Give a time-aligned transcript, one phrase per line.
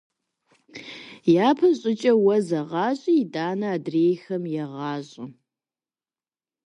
[1.47, 5.25] Япэ щӏыкӏэ уэ зэгъащӏи итӏанэ адрейхэм егъащӏэ.